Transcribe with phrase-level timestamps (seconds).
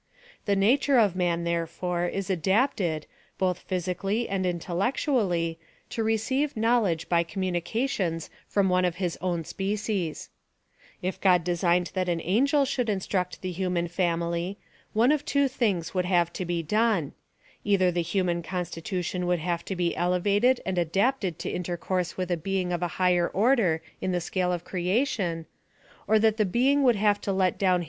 [0.45, 3.05] The nature of man, therefore, is adapted,
[3.37, 5.59] both physically and intellectually,
[5.91, 10.29] to receive knowl edge by communicatioLS from one of his own spe cies
[11.03, 14.57] If God desiorned that an antjel should instmct tile human family,
[14.93, 17.13] one of two things would have to be done—
[17.63, 22.37] either the human constitution would have to be elevated and adapted to intercourse with 8
[22.37, 25.45] 124 i'HILOSOPHY OP THE a bciiiJf uf a higher order in the scale of creatioi,
[26.07, 27.79] or that beinof would have to let down hi?